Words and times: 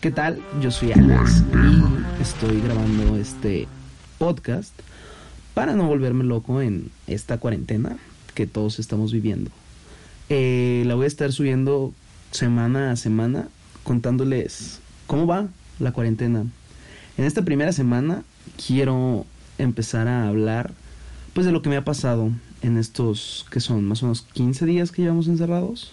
¿Qué 0.00 0.12
tal? 0.12 0.40
Yo 0.60 0.70
soy 0.70 0.92
Alex 0.92 1.42
y 1.52 2.22
estoy 2.22 2.60
grabando 2.60 3.16
este 3.16 3.66
podcast 4.18 4.72
para 5.54 5.74
no 5.74 5.88
volverme 5.88 6.22
loco 6.22 6.62
en 6.62 6.92
esta 7.08 7.38
cuarentena 7.38 7.96
que 8.34 8.46
todos 8.46 8.78
estamos 8.78 9.12
viviendo. 9.12 9.50
Eh, 10.28 10.84
la 10.86 10.94
voy 10.94 11.02
a 11.02 11.08
estar 11.08 11.32
subiendo 11.32 11.92
semana 12.30 12.92
a 12.92 12.96
semana 12.96 13.48
contándoles 13.82 14.78
cómo 15.08 15.26
va 15.26 15.48
la 15.80 15.90
cuarentena. 15.90 16.46
En 17.16 17.24
esta 17.24 17.42
primera 17.42 17.72
semana 17.72 18.22
quiero 18.68 19.26
empezar 19.58 20.06
a 20.06 20.28
hablar 20.28 20.74
pues 21.32 21.44
de 21.44 21.50
lo 21.50 21.60
que 21.60 21.70
me 21.70 21.76
ha 21.76 21.84
pasado 21.84 22.30
en 22.62 22.78
estos 22.78 23.46
que 23.50 23.58
son 23.58 23.84
más 23.84 24.04
o 24.04 24.06
menos 24.06 24.22
15 24.32 24.64
días 24.64 24.92
que 24.92 25.02
llevamos 25.02 25.26
encerrados. 25.26 25.90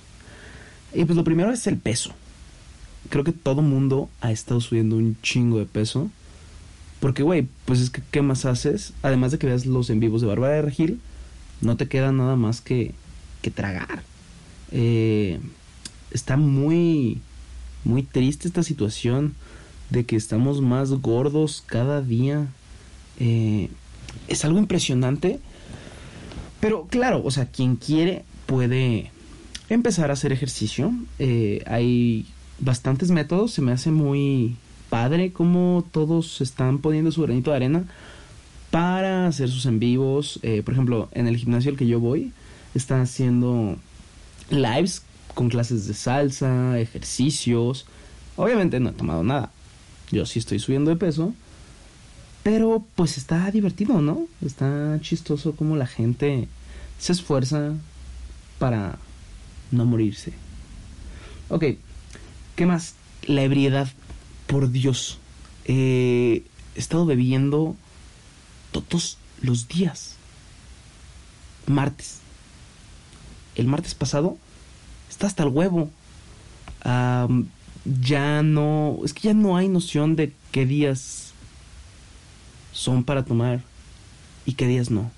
Y 0.94 1.06
pues 1.06 1.18
lo 1.18 1.24
primero 1.24 1.52
es 1.52 1.66
el 1.66 1.78
peso 1.78 2.14
creo 3.10 3.24
que 3.24 3.32
todo 3.32 3.62
mundo 3.62 4.10
ha 4.22 4.32
estado 4.32 4.62
subiendo 4.62 4.96
un 4.96 5.18
chingo 5.22 5.60
de 5.60 5.66
peso. 5.66 6.10
Porque, 7.00 7.24
güey, 7.24 7.48
pues 7.66 7.82
es 7.82 7.90
que, 7.90 8.02
¿qué 8.12 8.22
más 8.22 8.46
haces? 8.46 8.94
Además 9.02 9.32
de 9.32 9.38
que 9.38 9.48
veas 9.48 9.66
los 9.66 9.90
en 9.90 10.00
vivos 10.00 10.22
de 10.22 10.28
Bárbara 10.28 10.56
de 10.56 10.62
Regil, 10.62 11.02
no 11.62 11.78
te 11.78 11.88
queda 11.88 12.12
nada 12.12 12.36
más 12.36 12.62
que, 12.62 12.94
que 13.42 13.52
tragar. 13.52 14.04
Eh, 14.72 15.40
está 16.12 16.38
muy, 16.38 17.22
muy 17.84 18.04
triste 18.04 18.48
esta 18.48 18.64
situación 18.64 19.36
de 19.90 20.06
que 20.06 20.16
estamos 20.16 20.62
más 20.62 20.90
gordos 20.92 21.64
cada 21.66 22.02
día. 22.02 22.48
Eh, 23.20 23.70
es 24.28 24.46
algo 24.46 24.58
impresionante. 24.58 25.40
Pero 26.60 26.88
claro, 26.88 27.22
o 27.24 27.32
sea, 27.32 27.46
quien 27.46 27.76
quiere 27.76 28.24
puede 28.46 29.12
empezar 29.70 30.10
a 30.10 30.14
hacer 30.14 30.32
ejercicio. 30.32 30.94
Eh, 31.20 31.62
hay 31.68 32.26
bastantes 32.60 33.12
métodos. 33.12 33.52
Se 33.52 33.62
me 33.62 33.72
hace 33.72 33.92
muy 33.92 34.56
padre 34.90 35.32
cómo 35.32 35.86
todos 35.92 36.42
están 36.42 36.80
poniendo 36.80 37.12
su 37.12 37.22
granito 37.22 37.52
de 37.52 37.58
arena 37.58 37.84
para 38.72 39.28
hacer 39.28 39.50
sus 39.50 39.66
en 39.66 39.80
vivos. 39.80 40.40
Eh, 40.44 40.62
por 40.64 40.74
ejemplo, 40.74 41.10
en 41.12 41.28
el 41.28 41.38
gimnasio 41.38 41.72
al 41.72 41.78
que 41.78 41.88
yo 41.88 42.00
voy, 42.00 42.32
están 42.74 43.02
haciendo 43.02 43.78
lives 44.50 45.04
con 45.34 45.50
clases 45.50 45.88
de 45.88 45.94
salsa, 45.94 46.80
ejercicios. 46.80 47.86
Obviamente 48.36 48.80
no 48.80 48.90
he 48.90 48.94
tomado 48.94 49.24
nada. 49.24 49.52
Yo 50.12 50.26
sí 50.26 50.40
estoy 50.40 50.60
subiendo 50.60 50.92
de 50.92 50.98
peso. 50.98 51.34
Pero 52.44 52.86
pues 52.96 53.18
está 53.18 53.50
divertido, 53.50 54.02
¿no? 54.02 54.28
Está 54.46 55.00
chistoso 55.02 55.56
como 55.56 55.78
la 55.78 55.88
gente 55.88 56.48
se 57.00 57.14
esfuerza 57.14 57.74
para 58.60 59.00
no 59.72 59.86
morirse. 59.86 60.34
Ok, 61.50 61.64
¿Qué 62.56 62.66
más? 62.66 62.96
La 63.28 63.44
ebriedad. 63.44 63.88
Por 64.48 64.72
Dios. 64.72 65.20
he 65.66 66.44
estado 66.76 67.06
bebiendo 67.06 67.76
todos 68.72 69.18
los 69.42 69.68
días. 69.68 70.16
Martes. 71.68 72.20
El 73.56 73.68
martes 73.68 73.96
pasado 73.96 74.38
está 75.10 75.28
hasta 75.28 75.44
el 75.44 75.50
huevo. 75.50 75.90
ya 77.86 78.44
no. 78.44 79.00
Es 79.04 79.14
que 79.14 79.28
ya 79.28 79.34
no 79.34 79.58
hay 79.58 79.68
noción 79.68 80.16
de 80.16 80.34
qué 80.52 80.66
días 80.66 81.34
son 82.72 83.04
para 83.04 83.26
tomar 83.26 83.62
y 84.46 84.54
qué 84.54 84.68
días 84.68 84.92
no. 84.92 85.12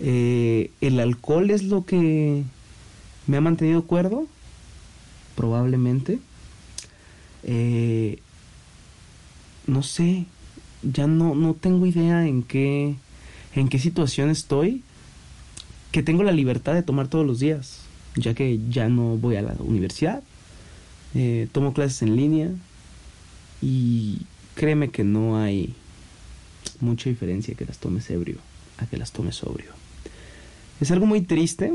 Eh, 0.00 0.70
el 0.80 1.00
alcohol 1.00 1.50
es 1.50 1.62
lo 1.62 1.84
que 1.84 2.44
me 3.26 3.36
ha 3.36 3.40
mantenido 3.40 3.84
cuerdo 3.84 4.26
probablemente. 5.40 6.18
Eh, 7.44 8.18
no 9.66 9.82
sé, 9.82 10.26
ya 10.82 11.06
no, 11.06 11.34
no 11.34 11.54
tengo 11.54 11.86
idea 11.86 12.26
en 12.26 12.42
qué, 12.42 12.94
en 13.54 13.68
qué 13.70 13.78
situación 13.78 14.28
estoy, 14.28 14.82
que 15.92 16.02
tengo 16.02 16.24
la 16.24 16.32
libertad 16.32 16.74
de 16.74 16.82
tomar 16.82 17.08
todos 17.08 17.26
los 17.26 17.40
días, 17.40 17.80
ya 18.16 18.34
que 18.34 18.60
ya 18.68 18.90
no 18.90 19.16
voy 19.16 19.36
a 19.36 19.42
la 19.42 19.56
universidad, 19.60 20.22
eh, 21.14 21.48
tomo 21.52 21.72
clases 21.72 22.02
en 22.02 22.16
línea 22.16 22.50
y 23.62 24.18
créeme 24.56 24.90
que 24.90 25.04
no 25.04 25.38
hay 25.38 25.74
mucha 26.80 27.08
diferencia 27.08 27.54
que 27.54 27.64
las 27.64 27.78
tomes 27.78 28.10
ebrio 28.10 28.36
a 28.76 28.84
que 28.84 28.98
las 28.98 29.12
tomes 29.12 29.36
sobrio. 29.36 29.72
Es 30.82 30.90
algo 30.90 31.06
muy 31.06 31.22
triste 31.22 31.72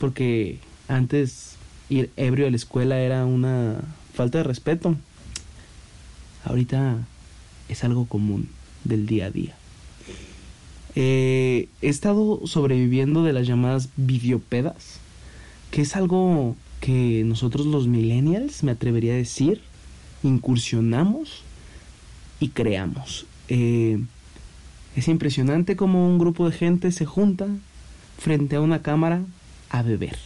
porque 0.00 0.58
antes 0.88 1.56
ir 1.88 2.10
ebrio 2.16 2.46
a 2.46 2.50
la 2.50 2.56
escuela 2.56 2.98
era 2.98 3.24
una 3.24 3.80
falta 4.14 4.38
de 4.38 4.44
respeto. 4.44 4.96
Ahorita 6.44 6.98
es 7.68 7.84
algo 7.84 8.06
común 8.06 8.48
del 8.84 9.06
día 9.06 9.26
a 9.26 9.30
día. 9.30 9.54
Eh, 10.94 11.68
he 11.82 11.88
estado 11.88 12.46
sobreviviendo 12.46 13.22
de 13.22 13.32
las 13.32 13.46
llamadas 13.46 13.90
videopedas, 13.96 14.98
que 15.70 15.82
es 15.82 15.94
algo 15.94 16.56
que 16.80 17.22
nosotros 17.26 17.66
los 17.66 17.86
millennials, 17.86 18.62
me 18.62 18.72
atrevería 18.72 19.12
a 19.12 19.16
decir, 19.16 19.60
incursionamos 20.22 21.42
y 22.40 22.48
creamos. 22.48 23.26
Eh, 23.48 24.00
es 24.94 25.08
impresionante 25.08 25.76
cómo 25.76 26.08
un 26.08 26.18
grupo 26.18 26.48
de 26.48 26.56
gente 26.56 26.90
se 26.92 27.04
junta 27.04 27.46
frente 28.18 28.56
a 28.56 28.62
una 28.62 28.82
cámara 28.82 29.22
a 29.68 29.82
beber. 29.82 30.16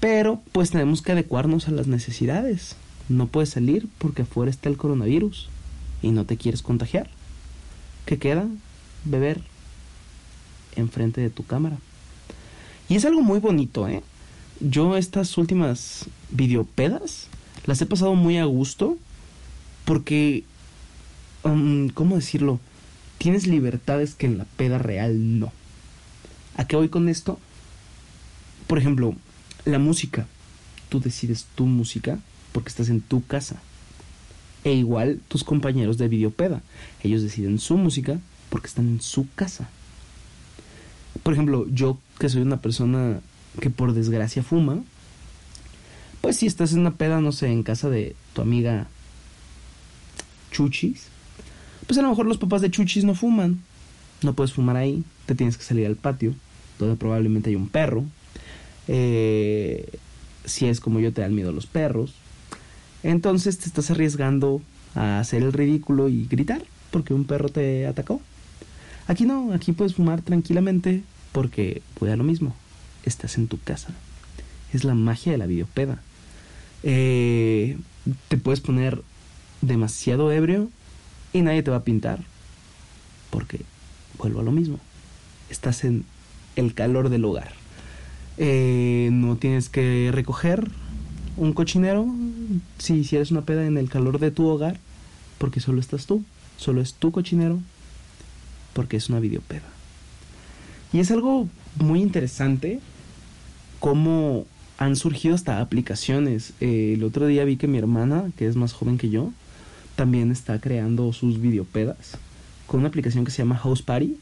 Pero 0.00 0.40
pues 0.52 0.70
tenemos 0.70 1.02
que 1.02 1.12
adecuarnos 1.12 1.68
a 1.68 1.72
las 1.72 1.86
necesidades. 1.86 2.76
No 3.08 3.26
puedes 3.26 3.50
salir 3.50 3.88
porque 3.98 4.22
afuera 4.22 4.50
está 4.50 4.68
el 4.68 4.76
coronavirus 4.76 5.48
y 6.02 6.10
no 6.10 6.24
te 6.24 6.36
quieres 6.36 6.62
contagiar. 6.62 7.08
¿Qué 8.06 8.18
queda? 8.18 8.46
Beber 9.04 9.40
enfrente 10.76 11.20
de 11.20 11.30
tu 11.30 11.44
cámara. 11.44 11.78
Y 12.88 12.96
es 12.96 13.04
algo 13.04 13.22
muy 13.22 13.40
bonito, 13.40 13.88
¿eh? 13.88 14.02
Yo 14.60 14.96
estas 14.96 15.36
últimas 15.38 16.06
videopedas 16.30 17.26
las 17.66 17.80
he 17.80 17.86
pasado 17.86 18.14
muy 18.14 18.38
a 18.38 18.44
gusto 18.44 18.96
porque, 19.84 20.44
¿cómo 21.42 22.16
decirlo? 22.16 22.60
Tienes 23.18 23.46
libertades 23.46 24.14
que 24.14 24.26
en 24.26 24.38
la 24.38 24.44
peda 24.44 24.78
real 24.78 25.38
no. 25.38 25.52
¿A 26.56 26.66
qué 26.66 26.76
voy 26.76 26.88
con 26.88 27.08
esto? 27.08 27.38
Por 28.66 28.78
ejemplo, 28.78 29.14
la 29.68 29.78
música. 29.78 30.26
Tú 30.88 31.00
decides 31.00 31.46
tu 31.54 31.66
música 31.66 32.18
porque 32.52 32.70
estás 32.70 32.88
en 32.88 33.00
tu 33.00 33.24
casa. 33.26 33.60
E 34.64 34.72
igual 34.72 35.20
tus 35.28 35.44
compañeros 35.44 35.98
de 35.98 36.08
videopeda. 36.08 36.62
Ellos 37.02 37.22
deciden 37.22 37.58
su 37.58 37.76
música 37.76 38.18
porque 38.50 38.66
están 38.66 38.88
en 38.88 39.00
su 39.00 39.28
casa. 39.34 39.68
Por 41.22 41.34
ejemplo, 41.34 41.66
yo 41.70 41.98
que 42.18 42.28
soy 42.28 42.42
una 42.42 42.60
persona 42.60 43.20
que 43.60 43.70
por 43.70 43.92
desgracia 43.92 44.42
fuma, 44.42 44.82
pues 46.20 46.36
si 46.36 46.46
estás 46.46 46.72
en 46.72 46.80
una 46.80 46.94
peda, 46.94 47.20
no 47.20 47.32
sé, 47.32 47.48
en 47.48 47.62
casa 47.62 47.90
de 47.90 48.16
tu 48.32 48.42
amiga 48.42 48.88
Chuchis, 50.50 51.08
pues 51.86 51.98
a 51.98 52.02
lo 52.02 52.10
mejor 52.10 52.26
los 52.26 52.38
papás 52.38 52.60
de 52.60 52.70
Chuchis 52.70 53.04
no 53.04 53.14
fuman. 53.14 53.62
No 54.22 54.32
puedes 54.32 54.52
fumar 54.52 54.76
ahí, 54.76 55.04
te 55.26 55.34
tienes 55.34 55.56
que 55.56 55.62
salir 55.62 55.86
al 55.86 55.94
patio, 55.94 56.34
donde 56.78 56.96
probablemente 56.96 57.50
hay 57.50 57.56
un 57.56 57.68
perro, 57.68 58.04
eh, 58.88 59.98
si 60.44 60.66
es 60.66 60.80
como 60.80 61.00
yo 61.00 61.12
te 61.12 61.20
dan 61.20 61.34
miedo 61.34 61.52
los 61.52 61.66
perros. 61.66 62.14
Entonces 63.02 63.58
te 63.58 63.66
estás 63.66 63.90
arriesgando 63.90 64.60
a 64.94 65.20
hacer 65.20 65.42
el 65.42 65.52
ridículo 65.52 66.08
y 66.08 66.26
gritar 66.26 66.62
porque 66.90 67.14
un 67.14 67.24
perro 67.24 67.48
te 67.48 67.86
atacó. 67.86 68.20
Aquí 69.06 69.24
no, 69.24 69.52
aquí 69.52 69.72
puedes 69.72 69.94
fumar 69.94 70.22
tranquilamente 70.22 71.02
porque 71.32 71.82
puede 71.94 72.16
lo 72.16 72.24
mismo. 72.24 72.54
Estás 73.04 73.38
en 73.38 73.48
tu 73.48 73.60
casa. 73.60 73.90
Es 74.72 74.84
la 74.84 74.94
magia 74.94 75.32
de 75.32 75.38
la 75.38 75.46
videopeda. 75.46 76.02
Eh, 76.82 77.78
te 78.28 78.36
puedes 78.36 78.60
poner 78.60 79.02
demasiado 79.60 80.32
ebrio 80.32 80.70
y 81.32 81.42
nadie 81.42 81.62
te 81.62 81.70
va 81.70 81.78
a 81.78 81.84
pintar 81.84 82.20
porque 83.30 83.60
vuelvo 84.18 84.40
a 84.40 84.44
lo 84.44 84.52
mismo. 84.52 84.78
Estás 85.50 85.84
en 85.84 86.04
el 86.56 86.74
calor 86.74 87.08
del 87.08 87.24
hogar. 87.24 87.52
Eh, 88.38 89.10
no 89.12 89.36
tienes 89.36 89.68
que 89.68 90.10
recoger 90.12 90.70
un 91.36 91.52
cochinero 91.52 92.06
si 92.78 92.94
hicieras 92.94 93.30
una 93.30 93.42
peda 93.42 93.66
en 93.66 93.76
el 93.76 93.90
calor 93.90 94.18
de 94.18 94.30
tu 94.30 94.46
hogar, 94.46 94.78
porque 95.38 95.60
solo 95.60 95.80
estás 95.80 96.06
tú, 96.06 96.24
solo 96.56 96.80
es 96.80 96.94
tu 96.94 97.10
cochinero, 97.10 97.58
porque 98.72 98.96
es 98.96 99.08
una 99.08 99.20
videopeda. 99.20 99.66
Y 100.92 101.00
es 101.00 101.10
algo 101.10 101.48
muy 101.76 102.00
interesante 102.00 102.80
cómo 103.80 104.46
han 104.78 104.96
surgido 104.96 105.34
hasta 105.34 105.60
aplicaciones. 105.60 106.52
Eh, 106.60 106.94
el 106.94 107.04
otro 107.04 107.26
día 107.26 107.44
vi 107.44 107.56
que 107.56 107.66
mi 107.66 107.78
hermana, 107.78 108.30
que 108.36 108.46
es 108.46 108.56
más 108.56 108.72
joven 108.72 108.98
que 108.98 109.10
yo, 109.10 109.32
también 109.96 110.30
está 110.30 110.60
creando 110.60 111.12
sus 111.12 111.40
videopedas 111.40 112.16
con 112.68 112.80
una 112.80 112.88
aplicación 112.88 113.24
que 113.24 113.30
se 113.30 113.38
llama 113.38 113.56
House 113.56 113.82
Party, 113.82 114.16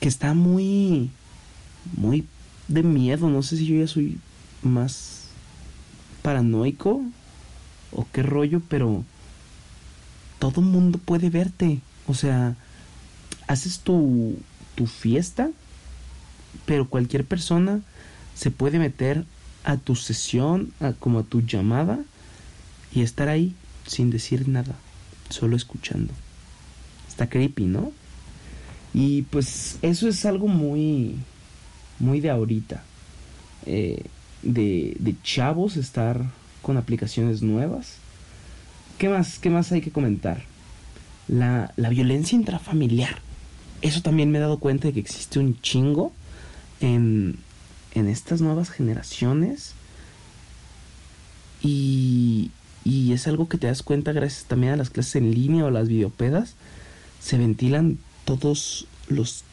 que 0.00 0.08
está 0.08 0.32
muy, 0.32 1.10
muy 1.96 2.24
de 2.68 2.82
miedo. 2.82 3.28
No 3.28 3.42
sé 3.42 3.56
si 3.56 3.66
yo 3.66 3.76
ya 3.76 3.86
soy 3.86 4.18
más 4.62 5.28
paranoico 6.22 7.02
o 7.92 8.06
qué 8.12 8.22
rollo, 8.22 8.60
pero 8.68 9.04
todo 10.38 10.60
mundo 10.60 10.98
puede 10.98 11.30
verte. 11.30 11.80
O 12.06 12.14
sea, 12.14 12.56
haces 13.46 13.80
tu, 13.80 14.36
tu 14.74 14.86
fiesta, 14.86 15.50
pero 16.64 16.88
cualquier 16.88 17.24
persona 17.24 17.80
se 18.34 18.50
puede 18.50 18.78
meter 18.78 19.24
a 19.64 19.76
tu 19.76 19.96
sesión, 19.96 20.72
a, 20.80 20.92
como 20.92 21.20
a 21.20 21.24
tu 21.24 21.42
llamada, 21.42 21.98
y 22.92 23.02
estar 23.02 23.28
ahí 23.28 23.54
sin 23.86 24.10
decir 24.10 24.48
nada, 24.48 24.74
solo 25.28 25.56
escuchando. 25.56 26.12
Está 27.08 27.28
creepy, 27.28 27.64
¿no? 27.64 27.92
Y 28.94 29.22
pues 29.22 29.78
eso 29.82 30.08
es 30.08 30.24
algo 30.24 30.48
muy, 30.48 31.16
muy 31.98 32.20
de 32.20 32.30
ahorita. 32.30 32.82
Eh, 33.66 34.02
de, 34.42 34.96
de 35.00 35.14
chavos 35.22 35.76
estar 35.76 36.24
con 36.62 36.76
aplicaciones 36.76 37.42
nuevas. 37.42 37.96
¿Qué 38.98 39.08
más, 39.08 39.38
qué 39.38 39.50
más 39.50 39.72
hay 39.72 39.80
que 39.80 39.90
comentar? 39.90 40.42
La, 41.28 41.72
la 41.76 41.88
violencia 41.88 42.36
intrafamiliar. 42.36 43.18
Eso 43.82 44.02
también 44.02 44.30
me 44.30 44.38
he 44.38 44.40
dado 44.40 44.58
cuenta 44.58 44.88
de 44.88 44.94
que 44.94 45.00
existe 45.00 45.38
un 45.38 45.60
chingo 45.60 46.12
en, 46.80 47.38
en 47.94 48.08
estas 48.08 48.40
nuevas 48.40 48.70
generaciones. 48.70 49.74
Y, 51.62 52.50
y 52.84 53.12
es 53.12 53.26
algo 53.26 53.48
que 53.48 53.58
te 53.58 53.66
das 53.66 53.82
cuenta 53.82 54.12
gracias 54.12 54.44
también 54.44 54.72
a 54.74 54.76
las 54.76 54.90
clases 54.90 55.16
en 55.16 55.34
línea 55.34 55.64
o 55.64 55.70
las 55.70 55.88
videopedas. 55.88 56.54
Se 57.20 57.36
ventilan 57.38 57.98
todos 58.24 58.86
los, 59.08 59.44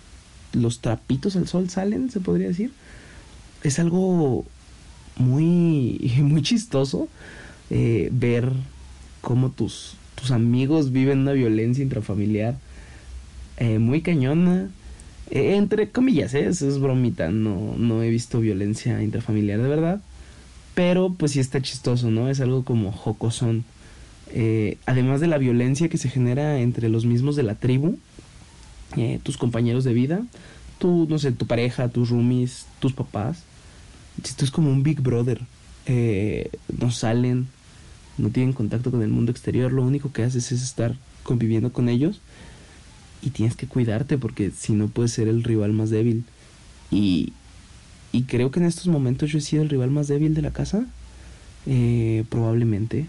los 0.54 0.80
trapitos 0.80 1.36
al 1.36 1.48
sol, 1.48 1.70
salen, 1.70 2.10
se 2.10 2.20
podría 2.20 2.48
decir. 2.48 2.72
Es 3.64 3.80
algo 3.80 4.46
muy, 5.18 6.14
muy 6.22 6.42
chistoso 6.42 7.08
eh, 7.70 8.10
ver 8.12 8.52
cómo 9.22 9.50
tus, 9.50 9.96
tus 10.16 10.32
amigos 10.32 10.92
viven 10.92 11.20
una 11.20 11.32
violencia 11.34 11.84
intrafamiliar 11.84 12.56
eh, 13.58 13.80
muy 13.80 14.02
cañona. 14.02 14.70
Eh, 15.32 15.56
entre 15.56 15.90
comillas, 15.90 16.34
eso 16.34 16.68
es 16.68 16.80
bromita. 16.80 17.30
No, 17.30 17.76
no 17.78 18.04
he 18.04 18.10
visto 18.10 18.40
violencia 18.40 19.02
intrafamiliar 19.02 19.62
de 19.62 19.70
verdad. 19.70 20.02
Pero 20.76 21.14
pues 21.14 21.34
sí 21.34 21.40
está 21.40 21.62
chistoso, 21.62 22.10
¿no? 22.10 22.30
Es 22.30 22.42
algo 22.42 22.64
como 22.64 22.92
jocosón. 22.92 23.64
Además 24.88 25.22
de 25.22 25.28
la 25.28 25.38
violencia 25.38 25.90
que 25.90 26.00
se 26.00 26.10
genera 26.10 26.60
entre 26.60 26.90
los 26.90 27.06
mismos 27.06 27.36
de 27.36 27.44
la 27.44 27.54
tribu, 27.54 28.00
eh, 28.98 29.20
tus 29.24 29.38
compañeros 29.38 29.84
de 29.84 29.94
vida, 29.94 30.24
tu, 30.80 31.08
no 31.10 31.20
sé, 31.20 31.32
tu 31.32 31.48
pareja, 31.48 31.90
tus 31.90 32.10
roomies, 32.10 32.66
tus 32.80 32.94
papás. 32.94 33.44
Esto 34.24 34.46
es 34.46 34.52
como 34.52 34.70
un 34.70 34.84
Big 34.84 35.02
Brother. 35.02 35.42
Eh, 35.86 36.50
no 36.80 36.92
salen, 36.92 37.48
no 38.18 38.30
tienen 38.30 38.54
contacto 38.54 38.92
con 38.92 39.02
el 39.02 39.10
mundo 39.10 39.32
exterior, 39.32 39.72
lo 39.72 39.84
único 39.84 40.12
que 40.12 40.24
haces 40.24 40.52
es 40.52 40.62
estar 40.62 40.96
conviviendo 41.24 41.74
con 41.74 41.90
ellos 41.90 42.22
y 43.22 43.30
tienes 43.30 43.56
que 43.56 43.68
cuidarte 43.68 44.18
porque 44.18 44.52
si 44.52 44.74
no 44.74 44.88
puedes 44.88 45.12
ser 45.12 45.28
el 45.28 45.44
rival 45.44 45.74
más 45.74 45.90
débil. 45.90 46.26
Y, 46.92 47.34
y 48.12 48.24
creo 48.24 48.52
que 48.52 48.60
en 48.60 48.66
estos 48.66 48.88
momentos 48.88 49.32
yo 49.32 49.40
he 49.40 49.42
sido 49.42 49.64
el 49.64 49.70
rival 49.70 49.90
más 49.90 50.08
débil 50.08 50.34
de 50.34 50.42
la 50.42 50.52
casa. 50.52 50.86
Eh, 51.66 52.26
probablemente. 52.30 53.08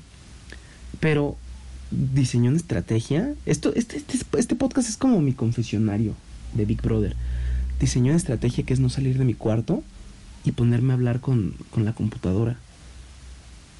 Pero 1.00 1.36
diseñó 2.14 2.48
una 2.50 2.58
estrategia. 2.58 3.34
Esto, 3.46 3.72
este, 3.74 3.96
este, 3.96 4.18
este 4.36 4.56
podcast 4.56 4.88
es 4.88 4.96
como 4.96 5.20
mi 5.20 5.32
confesionario 5.32 6.14
de 6.54 6.64
Big 6.64 6.82
Brother. 6.82 7.16
Diseñó 7.80 8.06
una 8.06 8.16
estrategia 8.16 8.64
que 8.64 8.74
es 8.74 8.80
no 8.80 8.88
salir 8.88 9.18
de 9.18 9.24
mi 9.24 9.34
cuarto 9.34 9.82
y 10.44 10.52
ponerme 10.52 10.92
a 10.92 10.96
hablar 10.96 11.20
con, 11.20 11.54
con 11.70 11.84
la 11.84 11.92
computadora. 11.92 12.56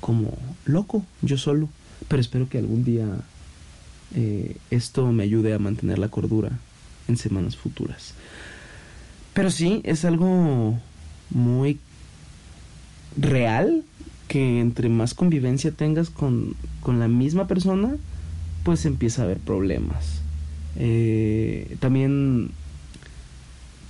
Como 0.01 0.37
loco, 0.65 1.05
yo 1.23 1.39
solo. 1.39 1.69
Pero 2.09 2.21
espero 2.21 2.49
que 2.49 2.59
algún 2.59 2.85
día 2.85 3.07
eh, 4.15 4.57
esto 4.71 5.11
me 5.13 5.25
ayude 5.25 5.55
a 5.55 5.59
mantener 5.59 5.99
la 5.99 6.09
cordura 6.09 6.59
en 7.09 7.17
semanas 7.17 7.57
futuras. 7.57 8.15
Pero 9.33 9.51
sí, 9.51 9.81
es 9.85 10.05
algo 10.05 10.79
muy 11.31 11.79
real 13.17 13.85
que 14.29 14.61
entre 14.61 14.89
más 14.89 15.15
convivencia 15.15 15.71
tengas 15.71 16.11
con, 16.11 16.55
con 16.81 16.99
la 16.99 17.09
misma 17.09 17.47
persona, 17.47 17.97
pues 18.65 18.87
empieza 18.87 19.23
a 19.23 19.25
haber 19.27 19.39
problemas. 19.39 20.23
Eh, 20.77 21.77
también 21.81 22.51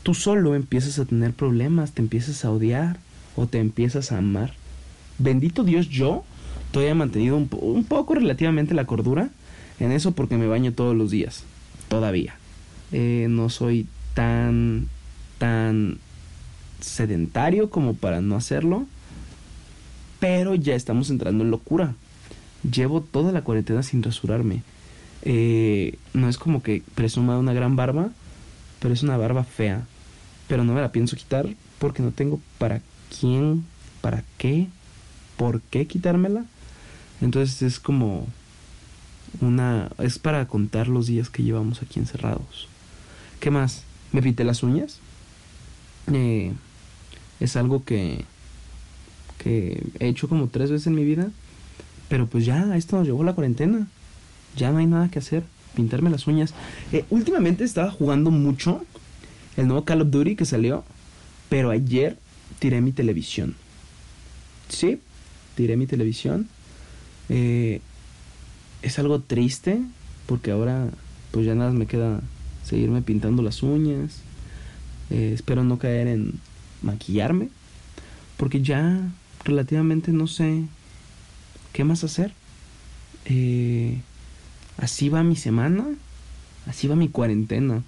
tú 0.02 0.14
solo 0.14 0.54
empiezas 0.54 0.98
a 0.98 1.04
tener 1.06 1.32
problemas, 1.32 1.92
te 1.92 2.02
empiezas 2.02 2.44
a 2.44 2.50
odiar 2.50 2.98
o 3.36 3.46
te 3.46 3.58
empiezas 3.58 4.12
a 4.12 4.18
amar. 4.18 4.52
Bendito 5.18 5.64
Dios, 5.64 5.88
yo 5.88 6.24
todavía 6.72 6.92
he 6.92 6.96
mantenido 6.96 7.36
un, 7.36 7.84
poco 7.84 8.14
relativamente 8.14 8.74
la 8.74 8.84
cordura 8.84 9.30
en 9.80 9.92
eso 9.92 10.12
porque 10.12 10.36
me 10.36 10.46
baño 10.46 10.72
todos 10.72 10.96
los 10.96 11.10
días, 11.10 11.44
todavía. 11.88 12.34
Eh, 12.92 13.26
no 13.30 13.48
soy 13.48 13.86
tan, 14.14 14.88
tan 15.38 15.98
sedentario 16.80 17.70
como 17.70 17.94
para 17.94 18.20
no 18.20 18.36
hacerlo. 18.36 18.86
Pero 20.24 20.54
ya 20.54 20.74
estamos 20.74 21.10
entrando 21.10 21.44
en 21.44 21.50
locura. 21.50 21.96
Llevo 22.62 23.02
toda 23.02 23.30
la 23.30 23.42
cuarentena 23.42 23.82
sin 23.82 24.02
rasurarme. 24.02 24.62
Eh, 25.20 25.98
no 26.14 26.30
es 26.30 26.38
como 26.38 26.62
que 26.62 26.82
presuma 26.94 27.38
una 27.38 27.52
gran 27.52 27.76
barba, 27.76 28.08
pero 28.80 28.94
es 28.94 29.02
una 29.02 29.18
barba 29.18 29.44
fea. 29.44 29.86
Pero 30.48 30.64
no 30.64 30.72
me 30.72 30.80
la 30.80 30.92
pienso 30.92 31.14
quitar 31.14 31.46
porque 31.78 32.02
no 32.02 32.10
tengo 32.10 32.40
para 32.56 32.80
quién, 33.20 33.66
para 34.00 34.24
qué, 34.38 34.68
por 35.36 35.60
qué 35.60 35.86
quitármela. 35.86 36.46
Entonces 37.20 37.60
es 37.60 37.78
como 37.78 38.26
una... 39.42 39.90
es 39.98 40.18
para 40.18 40.48
contar 40.48 40.88
los 40.88 41.06
días 41.06 41.28
que 41.28 41.42
llevamos 41.42 41.82
aquí 41.82 42.00
encerrados. 42.00 42.68
¿Qué 43.40 43.50
más? 43.50 43.82
Me 44.10 44.22
pinté 44.22 44.44
las 44.44 44.62
uñas. 44.62 45.00
Eh, 46.10 46.54
es 47.40 47.56
algo 47.56 47.84
que, 47.84 48.24
he 49.44 50.08
hecho 50.08 50.28
como 50.28 50.48
tres 50.48 50.70
veces 50.70 50.86
en 50.86 50.94
mi 50.94 51.04
vida. 51.04 51.30
Pero 52.08 52.26
pues 52.26 52.44
ya, 52.44 52.76
esto 52.76 52.96
nos 52.96 53.06
llevó 53.06 53.24
la 53.24 53.34
cuarentena. 53.34 53.88
Ya 54.56 54.70
no 54.70 54.78
hay 54.78 54.86
nada 54.86 55.10
que 55.10 55.18
hacer. 55.18 55.42
Pintarme 55.74 56.10
las 56.10 56.26
uñas. 56.26 56.54
Eh, 56.92 57.04
últimamente 57.10 57.64
estaba 57.64 57.90
jugando 57.90 58.30
mucho 58.30 58.84
el 59.56 59.66
nuevo 59.66 59.84
Call 59.84 60.02
of 60.02 60.10
Duty 60.10 60.36
que 60.36 60.44
salió. 60.44 60.84
Pero 61.48 61.70
ayer 61.70 62.18
tiré 62.58 62.80
mi 62.80 62.92
televisión. 62.92 63.56
Sí, 64.68 65.00
tiré 65.54 65.76
mi 65.76 65.86
televisión. 65.86 66.48
Eh, 67.28 67.80
es 68.82 68.98
algo 68.98 69.20
triste 69.20 69.80
porque 70.26 70.50
ahora 70.50 70.88
pues 71.30 71.46
ya 71.46 71.54
nada 71.54 71.72
me 71.72 71.86
queda 71.86 72.20
seguirme 72.64 73.02
pintando 73.02 73.42
las 73.42 73.62
uñas. 73.62 74.20
Eh, 75.10 75.32
espero 75.34 75.64
no 75.64 75.78
caer 75.78 76.06
en 76.06 76.40
maquillarme 76.82 77.48
porque 78.36 78.62
ya 78.62 79.10
relativamente 79.44 80.12
no 80.12 80.26
sé 80.26 80.64
qué 81.72 81.84
más 81.84 82.04
hacer. 82.04 82.32
Eh, 83.26 84.00
así 84.76 85.08
va 85.08 85.22
mi 85.22 85.36
semana, 85.36 85.86
así 86.66 86.86
va 86.86 86.96
mi 86.96 87.08
cuarentena. 87.08 87.82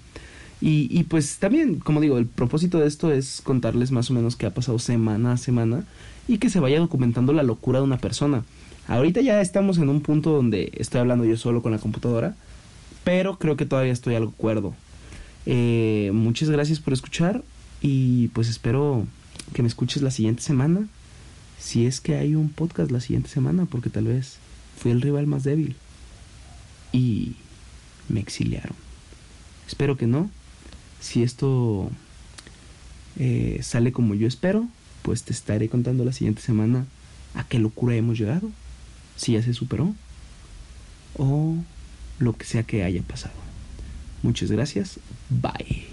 Y, 0.59 0.87
y 0.89 1.03
pues 1.03 1.37
también, 1.37 1.79
como 1.79 2.01
digo, 2.01 2.17
el 2.17 2.25
propósito 2.25 2.79
de 2.79 2.87
esto 2.87 3.11
es 3.11 3.41
contarles 3.41 3.91
más 3.91 4.09
o 4.09 4.13
menos 4.13 4.35
qué 4.35 4.47
ha 4.47 4.53
pasado 4.53 4.79
semana 4.79 5.33
a 5.33 5.37
semana 5.37 5.83
y 6.27 6.39
que 6.39 6.49
se 6.49 6.59
vaya 6.59 6.79
documentando 6.79 7.33
la 7.33 7.43
locura 7.43 7.79
de 7.79 7.85
una 7.85 7.97
persona. 7.97 8.43
Ahorita 8.87 9.21
ya 9.21 9.41
estamos 9.41 9.77
en 9.77 9.89
un 9.89 10.01
punto 10.01 10.31
donde 10.31 10.71
estoy 10.77 11.01
hablando 11.01 11.25
yo 11.25 11.37
solo 11.37 11.61
con 11.61 11.71
la 11.71 11.77
computadora, 11.77 12.35
pero 13.03 13.37
creo 13.37 13.57
que 13.57 13.65
todavía 13.65 13.91
estoy 13.91 14.15
algo 14.15 14.31
cuerdo. 14.31 14.73
Eh, 15.45 16.11
muchas 16.13 16.49
gracias 16.49 16.79
por 16.79 16.93
escuchar 16.93 17.43
y 17.81 18.29
pues 18.29 18.49
espero 18.49 19.05
que 19.53 19.61
me 19.61 19.67
escuches 19.67 20.01
la 20.01 20.11
siguiente 20.11 20.41
semana. 20.41 20.87
Si 21.59 21.85
es 21.85 22.01
que 22.01 22.15
hay 22.15 22.35
un 22.35 22.49
podcast 22.49 22.91
la 22.91 23.01
siguiente 23.01 23.29
semana, 23.29 23.65
porque 23.65 23.89
tal 23.89 24.05
vez 24.05 24.37
fui 24.77 24.91
el 24.91 25.01
rival 25.01 25.27
más 25.27 25.43
débil 25.43 25.75
y 26.91 27.35
me 28.09 28.19
exiliaron. 28.19 28.75
Espero 29.67 29.97
que 29.97 30.07
no. 30.07 30.29
Si 30.99 31.23
esto 31.23 31.89
eh, 33.17 33.59
sale 33.61 33.91
como 33.91 34.15
yo 34.15 34.27
espero, 34.27 34.67
pues 35.01 35.23
te 35.23 35.33
estaré 35.33 35.69
contando 35.69 36.05
la 36.05 36.13
siguiente 36.13 36.41
semana 36.41 36.85
a 37.35 37.43
qué 37.43 37.59
locura 37.59 37.95
hemos 37.95 38.17
llegado 38.17 38.49
si 39.15 39.33
ya 39.33 39.41
se 39.41 39.53
superó 39.53 39.93
o 41.15 41.55
lo 42.19 42.33
que 42.33 42.45
sea 42.45 42.63
que 42.63 42.83
haya 42.83 43.01
pasado. 43.01 43.35
Muchas 44.23 44.51
gracias. 44.51 44.99
Bye. 45.29 45.85